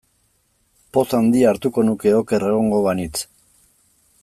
Poz 0.97 1.03
handia 1.17 1.51
hartuko 1.51 1.85
nuke 1.89 2.15
oker 2.21 2.47
egongo 2.49 2.81
banintz. 2.89 3.25